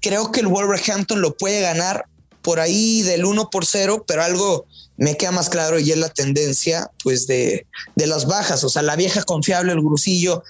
Creo 0.00 0.30
que 0.30 0.40
el 0.40 0.46
Wolverhampton 0.46 1.20
lo 1.20 1.36
puede 1.36 1.60
ganar 1.60 2.06
por 2.46 2.60
ahí 2.60 3.02
del 3.02 3.24
1 3.24 3.50
por 3.50 3.66
0, 3.66 4.04
pero 4.06 4.22
algo 4.22 4.66
me 4.96 5.16
queda 5.16 5.32
más 5.32 5.48
claro 5.48 5.80
y 5.80 5.90
es 5.90 5.98
la 5.98 6.10
tendencia 6.10 6.92
pues 7.02 7.26
de, 7.26 7.66
de 7.96 8.06
las 8.06 8.26
bajas, 8.26 8.62
o 8.62 8.68
sea, 8.68 8.82
la 8.82 8.94
vieja 8.94 9.24
confiable, 9.24 9.72
el 9.72 9.80
grusillo, 9.80 10.44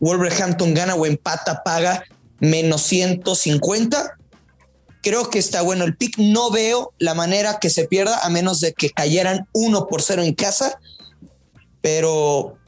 Wolverhampton 0.00 0.74
gana 0.74 0.96
o 0.96 1.06
empata, 1.06 1.62
paga 1.62 2.02
menos 2.40 2.82
150. 2.82 4.18
Creo 5.04 5.30
que 5.30 5.38
está 5.38 5.62
bueno 5.62 5.84
el 5.84 5.96
pick. 5.96 6.18
No 6.18 6.50
veo 6.50 6.92
la 6.98 7.14
manera 7.14 7.60
que 7.60 7.70
se 7.70 7.86
pierda 7.86 8.18
a 8.24 8.28
menos 8.28 8.58
de 8.58 8.72
que 8.72 8.90
cayeran 8.90 9.46
1 9.52 9.86
por 9.86 10.02
0 10.02 10.24
en 10.24 10.34
casa, 10.34 10.80
pero 11.80 12.58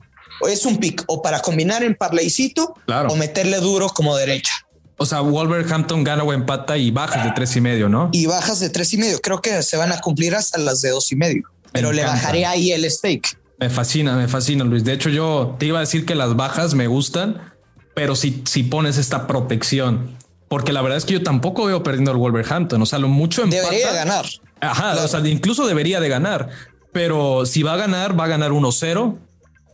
es 0.49 0.65
un 0.65 0.77
pick 0.77 1.03
o 1.09 1.21
para 1.21 1.41
combinar 1.41 1.83
en 1.83 1.97
parlaycito 1.97 2.75
claro. 2.87 3.09
o 3.09 3.17
meterle 3.17 3.59
duro 3.59 3.89
como 3.89 4.17
derecha. 4.17 4.53
O 4.99 5.05
sea, 5.05 5.21
Wolverhampton 5.21 6.05
gana 6.05 6.23
o 6.23 6.33
empata 6.33 6.79
y 6.79 6.91
bajas 6.91 7.25
de 7.25 7.31
tres 7.33 7.55
y 7.57 7.61
medio, 7.61 7.89
¿no? 7.89 8.09
Y 8.13 8.27
bajas 8.27 8.61
de 8.61 8.71
tres 8.71 8.93
y 8.95 8.97
medio. 8.97 9.21
Creo 9.21 9.43
que 9.43 9.63
se 9.63 9.77
van 9.77 9.93
a 9.93 10.01
cumplir 10.01 10.35
hasta 10.35 10.59
las 10.59 10.81
de 10.81 10.91
dos 10.91 11.13
y 11.13 11.17
medio, 11.17 11.43
pero 11.73 11.93
le 11.93 12.05
bajaré 12.05 12.47
ahí 12.47 12.73
el 12.73 12.91
stake. 12.91 13.37
Me 13.59 13.71
fascina, 13.71 14.17
me 14.17 14.29
fascina, 14.29 14.65
Luis. 14.65 14.85
De 14.85 14.93
hecho, 14.93 15.11
yo 15.11 15.57
te 15.59 15.67
iba 15.67 15.79
a 15.79 15.81
decir 15.81 16.07
que 16.07 16.15
las 16.15 16.35
bajas 16.37 16.75
me 16.75 16.87
gustan, 16.87 17.41
pero 17.95 18.17
si, 18.17 18.43
si 18.47 18.63
pones 18.63 18.97
esta 18.97 19.27
protección, 19.27 20.17
porque 20.49 20.73
la 20.73 20.83
verdad 20.83 20.99
es 20.99 21.05
que 21.05 21.15
yo 21.15 21.23
tampoco 21.23 21.67
veo 21.67 21.83
perdiendo 21.83 22.11
al 22.11 22.19
Wolverhampton. 22.19 22.81
O 22.81 22.87
sea, 22.87 22.99
lo 22.99 23.09
mucho 23.09 23.43
empata. 23.43 23.63
Debería 23.65 23.93
ganar. 23.93 24.27
Ajá, 24.61 24.93
claro. 24.93 25.05
o 25.05 25.09
sea, 25.09 25.21
incluso 25.29 25.67
debería 25.67 26.01
de 26.01 26.09
ganar, 26.09 26.49
pero 26.93 27.45
si 27.45 27.63
va 27.63 27.75
a 27.75 27.77
ganar, 27.77 28.19
va 28.19 28.25
a 28.25 28.29
ganar 28.29 28.53
1-0. 28.53 29.19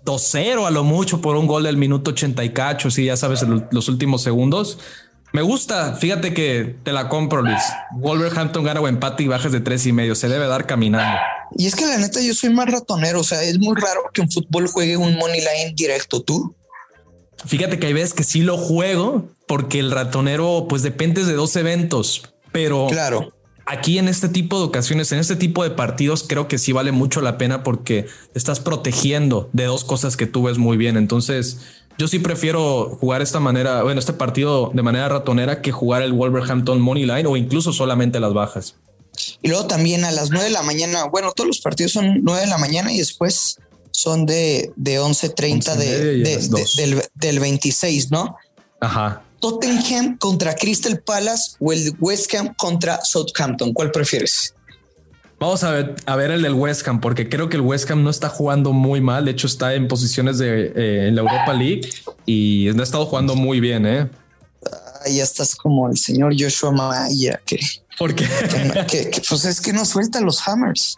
2-0 0.04 0.66
a 0.66 0.70
lo 0.70 0.82
mucho 0.82 1.20
por 1.20 1.36
un 1.36 1.46
gol 1.46 1.62
del 1.62 1.76
minuto 1.76 2.10
80 2.10 2.42
y 2.44 2.50
cacho, 2.50 2.90
si 2.90 3.04
ya 3.04 3.16
sabes, 3.16 3.44
los 3.70 3.88
últimos 3.88 4.22
segundos. 4.22 4.78
Me 5.32 5.40
gusta, 5.40 5.94
fíjate 5.94 6.34
que 6.34 6.76
te 6.82 6.92
la 6.92 7.08
compro, 7.08 7.42
Luis. 7.42 7.62
Wolverhampton 7.92 8.64
gana 8.64 8.80
o 8.80 8.88
empate 8.88 9.22
y 9.22 9.28
bajas 9.28 9.50
de 9.50 9.60
tres 9.60 9.86
y 9.86 9.92
medio. 9.92 10.14
Se 10.14 10.28
debe 10.28 10.46
dar 10.46 10.66
caminando. 10.66 11.18
Y 11.56 11.66
es 11.66 11.74
que 11.74 11.86
la 11.86 11.96
neta, 11.96 12.20
yo 12.20 12.34
soy 12.34 12.50
más 12.50 12.70
ratonero. 12.70 13.20
O 13.20 13.24
sea, 13.24 13.42
es 13.42 13.58
muy 13.58 13.74
raro 13.74 14.02
que 14.12 14.20
un 14.20 14.30
fútbol 14.30 14.68
juegue 14.68 14.96
un 14.96 15.16
money 15.16 15.40
line 15.40 15.72
directo. 15.74 16.22
Tú. 16.22 16.54
fíjate 17.46 17.78
que 17.78 17.86
hay 17.86 17.92
veces 17.94 18.12
que 18.12 18.24
sí 18.24 18.42
lo 18.42 18.58
juego 18.58 19.28
porque 19.46 19.78
el 19.78 19.90
ratonero 19.90 20.66
pues 20.68 20.82
depende 20.82 21.24
de 21.24 21.32
dos 21.32 21.56
eventos, 21.56 22.22
pero 22.52 22.86
claro. 22.88 23.32
Aquí 23.64 23.98
en 23.98 24.08
este 24.08 24.28
tipo 24.28 24.58
de 24.58 24.64
ocasiones, 24.64 25.12
en 25.12 25.20
este 25.20 25.36
tipo 25.36 25.62
de 25.62 25.70
partidos, 25.70 26.24
creo 26.28 26.48
que 26.48 26.58
sí 26.58 26.72
vale 26.72 26.90
mucho 26.90 27.20
la 27.20 27.38
pena 27.38 27.62
porque 27.62 28.06
estás 28.34 28.58
protegiendo 28.58 29.50
de 29.52 29.64
dos 29.64 29.84
cosas 29.84 30.16
que 30.16 30.26
tú 30.26 30.42
ves 30.42 30.58
muy 30.58 30.76
bien. 30.76 30.96
Entonces, 30.96 31.60
yo 31.98 32.08
sí 32.08 32.18
prefiero 32.18 32.96
jugar 33.00 33.22
esta 33.22 33.40
manera, 33.40 33.82
bueno, 33.82 33.98
este 34.00 34.12
partido 34.12 34.70
de 34.74 34.82
manera 34.82 35.08
ratonera 35.08 35.62
que 35.62 35.72
jugar 35.72 36.02
el 36.02 36.12
Wolverhampton 36.12 36.80
Money 36.80 37.06
Line 37.06 37.26
o 37.26 37.36
incluso 37.36 37.72
solamente 37.72 38.20
las 38.20 38.32
bajas. 38.32 38.74
Y 39.42 39.48
luego 39.48 39.66
también 39.66 40.04
a 40.04 40.10
las 40.10 40.30
9 40.30 40.46
de 40.46 40.50
la 40.50 40.62
mañana, 40.62 41.04
bueno, 41.04 41.32
todos 41.32 41.46
los 41.48 41.60
partidos 41.60 41.92
son 41.92 42.22
9 42.22 42.42
de 42.42 42.46
la 42.46 42.58
mañana 42.58 42.92
y 42.92 42.98
después 42.98 43.58
son 43.90 44.26
de, 44.26 44.72
de 44.76 45.00
11.30 45.00 45.76
de, 45.76 47.02
del, 47.14 47.40
26, 47.40 48.10
¿no? 48.10 48.36
Ajá. 48.80 49.22
Tottenham 49.40 50.16
contra 50.18 50.54
Crystal 50.54 50.98
Palace 51.00 51.56
o 51.60 51.72
el 51.72 51.94
West 52.00 52.32
Ham 52.34 52.54
contra 52.56 53.04
Southampton. 53.04 53.72
¿Cuál 53.72 53.90
prefieres? 53.90 54.54
Vamos 55.42 55.64
a 55.64 55.72
ver, 55.72 55.96
a 56.06 56.14
ver 56.14 56.30
el 56.30 56.42
del 56.42 56.54
West 56.54 56.86
Ham, 56.86 57.00
porque 57.00 57.28
creo 57.28 57.48
que 57.48 57.56
el 57.56 57.62
West 57.62 57.90
Ham 57.90 58.04
no 58.04 58.10
está 58.10 58.28
jugando 58.28 58.72
muy 58.72 59.00
mal. 59.00 59.24
De 59.24 59.32
hecho, 59.32 59.48
está 59.48 59.74
en 59.74 59.88
posiciones 59.88 60.38
de 60.38 60.66
eh, 60.66 61.08
en 61.08 61.16
la 61.16 61.22
Europa 61.22 61.52
League 61.52 61.90
y 62.24 62.68
no 62.76 62.80
ha 62.80 62.84
estado 62.84 63.06
jugando 63.06 63.34
muy 63.34 63.58
bien. 63.58 63.84
¿eh? 63.84 64.08
ya 65.10 65.24
estás 65.24 65.56
como 65.56 65.88
el 65.88 65.96
señor 65.96 66.32
Joshua 66.38 66.70
Maya, 66.70 67.40
que 67.44 67.58
¿Por 67.98 68.14
qué? 68.14 68.24
Que, 68.88 69.10
pues 69.28 69.44
es 69.44 69.60
que 69.60 69.72
no 69.72 69.84
suelta 69.84 70.20
los 70.20 70.46
hammers. 70.46 70.96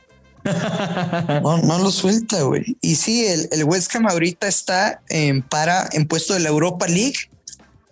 No, 1.42 1.56
no 1.62 1.78
lo 1.78 1.90
suelta, 1.90 2.42
güey. 2.42 2.76
Y 2.82 2.96
sí, 2.96 3.24
el, 3.24 3.48
el, 3.50 3.64
West 3.64 3.96
Ham 3.96 4.06
ahorita 4.06 4.46
está 4.46 5.00
en 5.08 5.40
para 5.40 5.88
en 5.92 6.06
puesto 6.06 6.34
de 6.34 6.40
la 6.40 6.50
Europa 6.50 6.86
League 6.86 7.30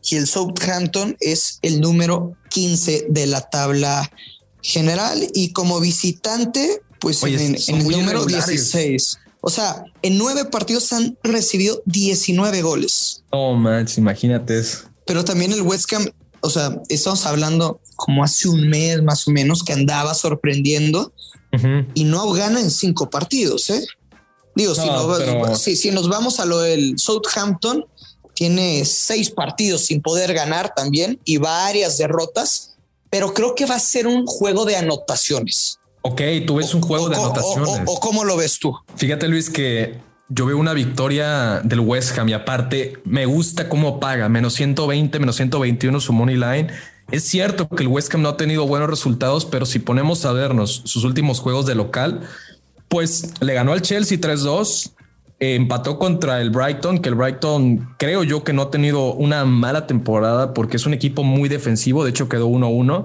y 0.04 0.16
el 0.16 0.26
Southampton 0.26 1.16
es 1.18 1.61
el 1.62 1.80
número 1.80 2.37
15 2.50 3.06
de 3.09 3.26
la 3.26 3.40
tabla 3.40 4.11
general 4.62 5.28
y 5.35 5.52
como 5.52 5.81
visitante, 5.81 6.83
pues 7.00 7.23
en, 7.25 7.57
el 7.57 7.88
número 7.88 8.25
16. 8.25 9.19
O 9.40 9.50
sea, 9.50 9.85
en 10.02 10.19
nueve 10.19 10.45
partidos 10.45 10.92
han 10.92 11.19
recibido 11.25 11.83
19 11.87 12.62
goles. 12.62 13.25
Oh, 13.31 13.54
man, 13.54 13.88
imagínate 13.97 14.59
eso. 14.59 14.88
Pero 15.04 15.25
también 15.25 15.52
el 15.52 15.62
West 15.62 15.92
Ham, 15.92 16.09
o 16.40 16.49
sea, 16.49 16.81
estamos 16.88 17.26
hablando 17.26 17.81
como 17.97 18.23
hace 18.23 18.49
un 18.49 18.69
mes 18.69 19.02
más 19.02 19.26
o 19.26 19.33
menos 19.33 19.64
que 19.64 19.73
andaba 19.73 20.14
sorprendiendo 20.14 21.12
y 21.95 22.04
no 22.04 22.31
gana 22.33 22.61
en 22.61 22.71
cinco 22.71 23.11
partidos. 23.11 23.69
¿eh? 23.71 23.85
Digo, 24.54 24.75
si, 25.54 25.76
si, 25.76 25.90
nos 25.90 26.09
vamos 26.09 26.40
a 26.40 26.47
lo 26.47 26.61
del 26.61 26.99
Southampton, 26.99 27.85
tiene 28.35 28.85
seis 28.85 29.31
partidos 29.31 29.83
sin 29.83 30.00
poder 30.00 30.33
ganar 30.35 30.73
también 30.75 31.21
y 31.25 31.37
varias 31.37 31.99
derrotas, 31.99 32.72
pero 33.12 33.35
creo 33.35 33.54
que 33.54 33.66
va 33.66 33.75
a 33.75 33.78
ser 33.78 34.07
un 34.07 34.25
juego 34.26 34.64
de 34.64 34.75
anotaciones. 34.75 35.78
Ok, 36.00 36.23
tú 36.47 36.57
ves 36.57 36.73
un 36.73 36.81
juego 36.81 37.11
de 37.11 37.16
anotaciones. 37.16 37.83
O, 37.85 38.00
cómo 38.00 38.25
lo 38.25 38.38
ves 38.38 38.59
tú? 38.59 38.75
Fíjate, 38.97 39.28
Luis, 39.28 39.50
que 39.50 39.99
yo 40.31 40.47
veo 40.47 40.57
una 40.57 40.73
victoria 40.73 41.61
del 41.62 41.81
West 41.81 42.19
Ham 42.19 42.31
y 42.31 42.33
aparte 42.33 42.95
me 43.04 43.26
gusta 43.26 43.69
cómo 43.69 44.00
paga, 44.00 44.31
menos 44.31 44.54
120, 44.54 45.19
menos 45.19 45.37
121 45.37 46.00
su 46.00 46.14
money 46.14 46.37
line. 46.37 46.69
Es 47.11 47.25
cierto 47.25 47.69
que 47.69 47.83
el 47.83 47.88
West 47.88 48.14
Ham 48.14 48.23
no 48.23 48.31
ha 48.31 48.38
tenido 48.38 48.66
buenos 48.66 48.88
resultados, 48.88 49.45
pero 49.45 49.66
si 49.66 49.78
ponemos 49.78 50.25
a 50.25 50.33
vernos 50.33 50.81
sus 50.87 51.04
últimos 51.04 51.38
juegos 51.38 51.66
de 51.66 51.75
local, 51.75 52.23
pues 52.88 53.35
le 53.42 53.52
ganó 53.52 53.75
al 53.75 53.83
Chelsea 53.83 54.16
3-2, 54.16 54.92
empató 55.43 55.99
contra 55.99 56.41
el 56.41 56.51
Brighton, 56.51 57.01
que 57.01 57.09
el 57.09 57.17
Brighton 57.17 57.89
creo 57.99 58.23
yo 58.23 58.45
que 58.45 58.53
no 58.53 58.63
ha 58.63 58.71
tenido 58.71 59.13
una 59.13 59.45
mala 59.45 59.89
temporada 59.89 60.55
porque 60.55 60.77
es 60.77 60.87
un 60.87 60.95
equipo 60.95 61.25
muy 61.25 61.49
defensivo, 61.49 62.05
de 62.05 62.11
hecho 62.11 62.29
quedó 62.29 62.49
1-1. 62.49 63.05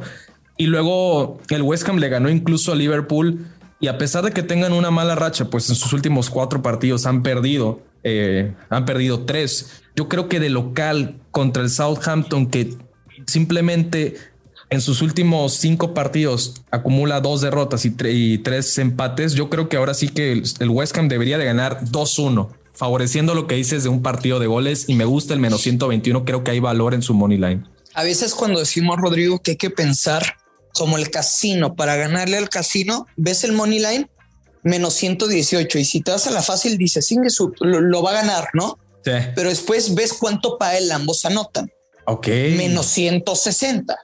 Y 0.56 0.67
luego 0.67 1.39
el 1.50 1.63
West 1.63 1.89
Ham 1.89 1.98
le 1.98 2.10
ganó 2.10 2.29
incluso 2.29 2.72
a 2.72 2.75
Liverpool 2.75 3.48
y 3.79 3.88
a 3.88 3.98
pesar 3.98 4.24
de 4.24 4.32
que 4.32 4.44
tengan 4.44 4.74
una 4.74 4.91
mala 4.91 5.15
racha, 5.15 5.50
pues 5.50 5.67
en 5.72 5.75
sus 5.75 5.94
últimos 5.94 6.29
cuatro 6.29 6.62
partidos 6.62 7.08
han 7.08 7.24
perdido, 7.24 7.82
eh, 8.03 8.53
han 8.70 8.86
perdido 8.86 9.25
tres. 9.25 9.82
Yo 9.96 10.08
creo 10.08 10.29
que 10.29 10.39
de 10.39 10.51
local 10.51 11.15
contra 11.32 11.63
el 11.63 11.72
Southampton, 11.72 12.51
que 12.51 12.75
simplemente 13.25 14.15
en 14.69 14.81
sus 14.81 15.01
últimos 15.01 15.53
cinco 15.53 15.93
partidos 15.93 16.62
acumula 16.71 17.21
dos 17.21 17.41
derrotas 17.41 17.86
y, 17.86 18.38
tres 18.39 18.77
empates, 18.77 19.33
yo 19.33 19.50
creo 19.50 19.69
que 19.69 19.77
ahora 19.77 19.93
sí 19.93 20.09
que 20.09 20.43
el, 20.59 20.69
West 20.69 20.97
Ham 20.97 21.07
debería 21.07 21.38
de 21.38 21.45
ganar 21.45 21.81
2-1, 21.86 22.50
favoreciendo 22.74 23.33
lo 23.33 23.47
que 23.47 23.55
dices 23.55 23.83
de 23.83 23.89
un 23.89 24.01
partido 24.01 24.39
de 24.39 24.47
goles 24.47 24.86
y 24.88 24.95
me 24.95 25.05
gusta 25.05 25.33
el 25.33 25.39
menos 25.39 25.62
121, 25.62 26.25
creo 26.25 26.43
que 26.43 26.51
hay 26.51 26.59
valor 26.59 26.93
en 26.93 27.01
su 27.01 27.13
money 27.13 27.38
line. 27.38 27.63
A 27.93 28.03
veces 28.03 28.36
cuando 28.36 28.59
decimos, 28.59 28.97
Rodrigo, 29.00 29.39
que 29.39 29.51
hay 29.51 29.57
que 29.57 29.69
pensar 29.69 30.38
como 30.74 30.97
el 30.97 31.09
casino, 31.09 31.75
para 31.75 31.95
ganarle 31.95 32.38
al 32.38 32.50
casino, 32.50 33.07
ves 33.15 33.43
el 33.43 33.53
money 33.53 33.79
line 33.79 34.09
menos 34.63 34.93
118 34.95 35.79
y 35.79 35.86
si 35.86 36.01
te 36.01 36.12
vas 36.12 36.27
a 36.27 36.31
la 36.31 36.41
fácil 36.41 36.77
dices, 36.77 37.09
lo, 37.59 37.79
lo 37.79 38.03
va 38.03 38.12
a 38.12 38.13
ganar, 38.21 38.50
¿no? 38.53 38.77
Sí. 39.03 39.12
Pero 39.33 39.50
después 39.50 39.95
ves 39.95 40.13
cuánto 40.13 40.57
para 40.57 40.77
él 40.77 40.91
ambos 40.91 41.24
anotan. 41.25 41.71
Ok. 42.05 42.27
Menos 42.27 42.88
160. 42.88 43.97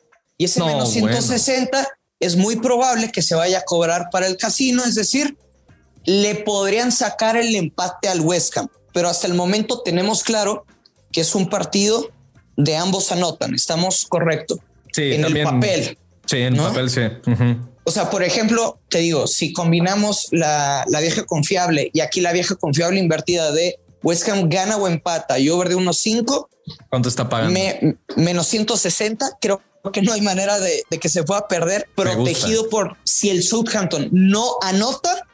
Y 0.44 0.46
ese 0.46 0.62
menos 0.62 0.92
160 0.92 1.88
es 2.20 2.36
muy 2.36 2.58
probable 2.58 3.14
que 3.14 3.22
se 3.22 3.34
vaya 3.34 3.60
a 3.60 3.62
cobrar 3.62 4.10
para 4.12 4.28
el 4.28 4.36
casino, 4.36 4.84
es 4.84 4.94
decir, 4.94 5.38
le 6.04 6.36
podrían 6.36 6.92
sacar 6.92 7.38
el 7.38 7.56
empate 7.56 8.10
al 8.10 8.20
West 8.20 8.58
Ham, 8.58 8.68
pero 8.92 9.08
hasta 9.08 9.26
el 9.28 9.36
momento 9.36 9.82
tenemos 9.84 10.22
claro 10.22 10.66
que 11.14 11.22
es 11.22 11.34
un 11.34 11.50
partido 11.50 12.10
de 12.58 12.76
ambos 12.76 13.14
anotan, 13.14 13.56
estamos 13.56 14.06
correcto. 14.06 14.60
Sí, 14.92 15.14
en 15.14 15.24
el 15.24 15.44
papel. 15.44 15.98
Sí, 16.26 16.40
en 16.40 16.56
el 16.58 16.62
papel 16.62 16.90
sí. 16.90 17.02
O 17.86 17.92
sea, 17.92 18.10
por 18.10 18.22
ejemplo, 18.22 18.82
te 18.90 18.98
digo, 18.98 19.28
si 19.28 19.54
combinamos 19.54 20.28
la, 20.32 20.84
la, 20.90 21.00
vieja 21.00 21.24
confiable 21.24 21.90
y 21.94 22.02
aquí 22.02 22.20
la 22.20 22.34
vieja 22.34 22.56
confiable 22.56 23.00
invertida 23.00 23.54
de 23.54 23.80
West 24.04 24.28
Ham 24.28 24.50
gana 24.50 24.76
o 24.76 24.90
empata 24.90 25.40
y 25.40 25.48
over 25.48 25.70
de 25.70 25.78
1.5. 25.78 26.48
¿Cuánto 26.90 27.08
está 27.08 27.30
pagando? 27.30 27.58
menos 28.18 28.48
160. 28.48 29.38
Creo 29.40 29.62
que 29.92 30.02
no 30.02 30.14
hay 30.14 30.22
manera 30.22 30.60
de, 30.60 30.84
que 31.00 31.10
se 31.10 31.24
pueda 31.24 31.48
perder 31.48 31.90
protegido 31.96 32.70
por 32.70 32.96
si 33.04 33.30
el 33.30 33.44
Southampton 33.44 34.10
no 34.12 34.58
anota. 34.62 35.28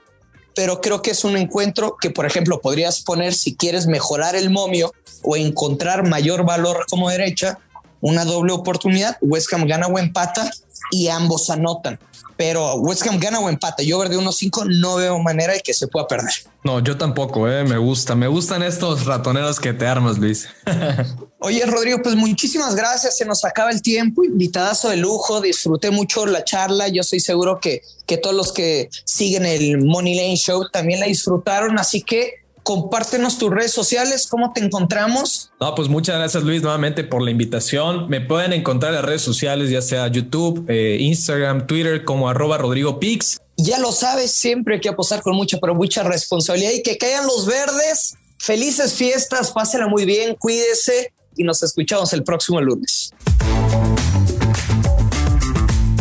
Pero 0.56 0.82
creo 0.82 1.02
que 1.02 1.12
es 1.12 1.24
un 1.24 1.38
encuentro 1.38 1.96
que, 2.02 2.10
por 2.10 2.26
ejemplo, 2.26 2.60
podrías 2.60 3.02
poner 3.02 3.34
si 3.34 3.56
quieres 3.56 3.88
mejorar 3.88 4.36
el 4.36 4.50
momio 4.50 4.94
o 5.22 5.38
encontrar 5.38 6.06
mayor 6.06 6.44
valor 6.44 6.86
como 6.90 7.10
derecha, 7.10 7.60
una 8.02 8.26
doble 8.26 8.54
oportunidad. 8.54 9.18
West 9.22 9.52
Ham 9.54 9.66
gana 9.66 9.88
o 9.88 9.98
empata 9.98 10.50
y 10.92 11.08
ambos 11.08 11.50
anotan. 11.50 12.00
Pero 12.38 12.76
West 12.76 13.06
Ham 13.06 13.20
gana 13.20 13.40
o 13.40 13.50
empata. 13.50 13.84
Yo 13.84 14.00
ver 14.00 14.08
de 14.08 14.18
1-5 14.18 14.80
no 14.80 14.96
veo 14.96 15.20
manera 15.20 15.54
de 15.54 15.60
que 15.60 15.74
se 15.74 15.88
pueda 15.88 16.08
perder. 16.08 16.32
No, 16.64 16.80
yo 16.80 16.98
tampoco, 16.98 17.50
eh. 17.50 17.66
me 17.66 17.78
gusta. 17.78 18.16
Me 18.16 18.28
gustan 18.28 18.64
estos 18.64 19.06
ratoneros 19.06 19.60
que 19.60 19.74
te 19.74 19.86
armas, 19.86 20.18
Luis. 20.18 20.48
Oye, 21.40 21.66
Rodrigo, 21.66 22.02
pues 22.02 22.16
muchísimas 22.16 22.76
gracias. 22.76 23.18
Se 23.18 23.26
nos 23.26 23.44
acaba 23.44 23.72
el 23.72 23.82
tiempo. 23.82 24.24
Invitadazo 24.24 24.88
de 24.88 24.96
lujo. 24.96 25.42
Disfruté 25.42 25.92
mucho 25.92 26.26
la 26.26 26.46
charla. 26.46 26.88
Yo 26.88 27.02
estoy 27.02 27.20
seguro 27.20 27.60
que, 27.60 27.82
que 28.06 28.16
todos 28.16 28.36
los 28.36 28.54
que 28.54 28.90
siguen 29.04 29.46
el 29.46 29.84
Money 29.84 30.16
Lane 30.16 30.38
Show 30.38 30.70
también 30.70 31.02
la 31.02 31.08
disfrutaron. 31.08 31.78
Así 31.78 32.02
que 32.02 32.39
compártenos 32.64 33.38
tus 33.38 33.50
redes 33.50 33.72
sociales, 33.72 34.28
cómo 34.28 34.54
te 34.54 34.64
encontramos. 34.64 35.52
No, 35.60 35.76
pues 35.76 35.90
muchas 35.90 36.18
gracias 36.18 36.44
Luis 36.44 36.62
nuevamente 36.62 37.04
por 37.04 37.22
la 37.22 37.32
invitación. 37.32 38.08
Me 38.10 38.22
pueden 38.22 38.54
encontrar 38.54 38.92
en 38.92 38.98
las 38.98 39.06
redes 39.06 39.22
sociales, 39.22 39.70
ya 39.70 39.82
sea 39.82 40.08
YouTube, 40.08 40.66
eh, 40.68 40.98
Instagram, 41.00 41.68
Twitter, 41.68 42.06
como 42.06 42.30
arroba 42.30 42.58
Rodrigo 42.58 43.00
Pix. 43.00 43.40
Ya 43.58 43.80
lo 43.80 43.92
sabes, 43.92 44.32
siempre 44.32 44.76
hay 44.76 44.82
que 44.82 44.90
apostar 44.90 45.22
con 45.22 45.36
mucha, 45.36 45.58
pero 45.60 45.76
mucha 45.76 46.04
responsabilidad 46.04 46.72
y 46.72 46.82
que 46.82 46.98
caigan 46.98 47.28
los 47.28 47.46
verdes. 47.46 48.16
Felices 48.38 48.94
fiestas, 48.94 49.52
pásela 49.52 49.88
muy 49.88 50.06
bien, 50.06 50.36
cuídese 50.36 51.12
y 51.36 51.44
nos 51.44 51.62
escuchamos 51.62 52.14
el 52.14 52.24
próximo 52.24 52.62
lunes. 52.62 53.12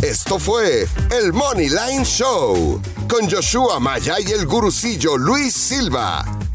Esto 0.01 0.39
fue 0.39 0.87
el 1.11 1.33
Money 1.33 1.69
Line 1.69 2.05
Show 2.05 2.81
con 3.09 3.29
Joshua 3.29 3.79
Maya 3.79 4.15
y 4.25 4.31
el 4.31 4.45
gurucillo 4.45 5.17
Luis 5.17 5.53
Silva 5.53 6.25